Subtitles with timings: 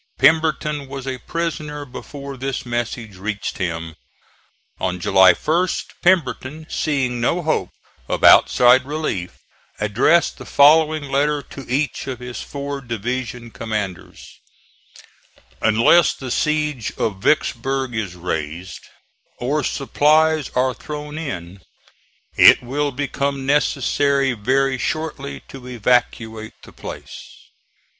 [0.17, 3.93] Pemberton was a prisoner before this message reached him.
[4.79, 7.69] On July 1st Pemberton, seeing no hope
[8.07, 9.33] of outside relief,
[9.79, 14.39] addressed the following letter to each of his four division commanders:
[15.61, 18.83] "Unless the siege of Vicksburg is raised,
[19.37, 21.61] or supplies are thrown in,
[22.35, 27.51] it will become necessary very shortly to evacuate the place.